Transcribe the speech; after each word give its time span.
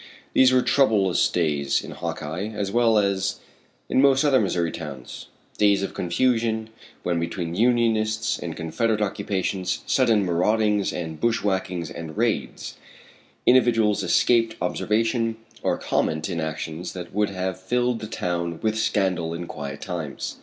Those 0.35 0.51
were 0.51 0.63
troublous 0.63 1.29
days 1.29 1.83
in 1.83 1.91
Hawkeye 1.91 2.47
as 2.55 2.71
well 2.71 2.97
as 2.97 3.39
in 3.87 4.01
most 4.01 4.23
other 4.23 4.39
Missouri 4.39 4.71
towns, 4.71 5.27
days 5.59 5.83
of 5.83 5.93
confusion, 5.93 6.71
when 7.03 7.19
between 7.19 7.53
Unionist 7.53 8.39
and 8.39 8.57
Confederate 8.57 8.99
occupations, 9.03 9.83
sudden 9.85 10.25
maraudings 10.25 10.91
and 10.91 11.19
bush 11.19 11.43
whackings 11.43 11.91
and 11.91 12.17
raids, 12.17 12.77
individuals 13.45 14.01
escaped 14.01 14.55
observation 14.59 15.37
or 15.61 15.77
comment 15.77 16.31
in 16.31 16.39
actions 16.39 16.93
that 16.93 17.13
would 17.13 17.29
have 17.29 17.61
filled 17.61 17.99
the 17.99 18.07
town 18.07 18.59
with 18.63 18.79
scandal 18.79 19.35
in 19.35 19.45
quiet 19.45 19.81
times. 19.81 20.37